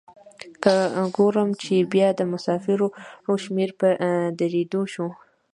که 0.63 0.73
ګورم 1.15 1.49
چې 1.61 1.75
بیا 1.93 2.09
د 2.15 2.21
مسافرو 2.33 2.87
شمیر 3.43 3.69
په 3.79 3.87
ډیریدو 4.37 4.81
شو. 4.93 5.07